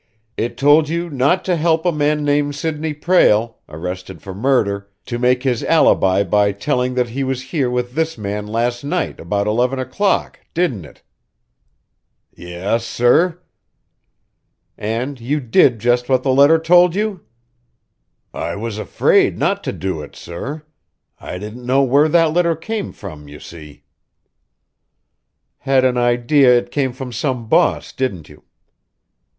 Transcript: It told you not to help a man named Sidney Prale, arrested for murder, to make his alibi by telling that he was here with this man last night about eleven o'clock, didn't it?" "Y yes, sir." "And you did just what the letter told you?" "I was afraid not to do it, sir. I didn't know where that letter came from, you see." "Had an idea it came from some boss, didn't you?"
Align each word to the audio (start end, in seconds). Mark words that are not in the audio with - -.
It 0.35 0.57
told 0.57 0.89
you 0.89 1.11
not 1.11 1.45
to 1.45 1.55
help 1.55 1.85
a 1.85 1.91
man 1.91 2.25
named 2.25 2.55
Sidney 2.55 2.91
Prale, 2.95 3.57
arrested 3.69 4.19
for 4.19 4.33
murder, 4.33 4.89
to 5.05 5.19
make 5.19 5.43
his 5.43 5.63
alibi 5.63 6.23
by 6.23 6.53
telling 6.53 6.95
that 6.95 7.09
he 7.09 7.23
was 7.23 7.51
here 7.51 7.69
with 7.69 7.93
this 7.93 8.17
man 8.17 8.47
last 8.47 8.83
night 8.83 9.19
about 9.19 9.45
eleven 9.45 9.77
o'clock, 9.77 10.39
didn't 10.55 10.85
it?" 10.85 11.03
"Y 12.35 12.45
yes, 12.45 12.83
sir." 12.83 13.41
"And 14.75 15.19
you 15.21 15.39
did 15.39 15.77
just 15.77 16.09
what 16.09 16.23
the 16.23 16.33
letter 16.33 16.57
told 16.57 16.95
you?" 16.95 17.21
"I 18.33 18.55
was 18.55 18.79
afraid 18.79 19.37
not 19.37 19.63
to 19.65 19.71
do 19.71 20.01
it, 20.01 20.15
sir. 20.15 20.63
I 21.19 21.37
didn't 21.37 21.63
know 21.63 21.83
where 21.83 22.09
that 22.09 22.33
letter 22.33 22.55
came 22.55 22.91
from, 22.91 23.27
you 23.27 23.39
see." 23.39 23.83
"Had 25.59 25.85
an 25.85 25.99
idea 25.99 26.57
it 26.57 26.71
came 26.71 26.91
from 26.91 27.11
some 27.13 27.47
boss, 27.47 27.93
didn't 27.93 28.29
you?" 28.29 28.41